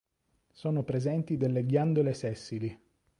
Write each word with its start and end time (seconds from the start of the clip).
Sono 0.51 0.81
presenti 0.81 1.37
delle 1.37 1.63
ghiandole 1.63 2.15
sessili. 2.15 2.75